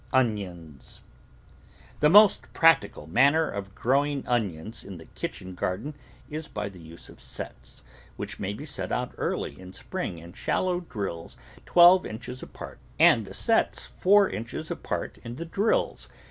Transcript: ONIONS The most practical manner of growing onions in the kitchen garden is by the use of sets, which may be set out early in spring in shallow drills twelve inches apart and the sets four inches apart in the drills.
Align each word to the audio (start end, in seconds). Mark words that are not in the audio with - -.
ONIONS 0.13 1.01
The 1.99 2.09
most 2.09 2.51
practical 2.55 3.05
manner 3.05 3.47
of 3.47 3.75
growing 3.75 4.25
onions 4.25 4.83
in 4.83 4.97
the 4.97 5.05
kitchen 5.05 5.53
garden 5.53 5.93
is 6.27 6.47
by 6.47 6.69
the 6.69 6.79
use 6.81 7.07
of 7.07 7.21
sets, 7.21 7.83
which 8.15 8.39
may 8.39 8.51
be 8.53 8.65
set 8.65 8.91
out 8.91 9.13
early 9.19 9.59
in 9.59 9.73
spring 9.73 10.17
in 10.17 10.33
shallow 10.33 10.79
drills 10.79 11.37
twelve 11.67 12.03
inches 12.03 12.41
apart 12.41 12.79
and 12.97 13.27
the 13.27 13.33
sets 13.35 13.85
four 13.85 14.27
inches 14.27 14.71
apart 14.71 15.19
in 15.23 15.35
the 15.35 15.45
drills. 15.45 16.09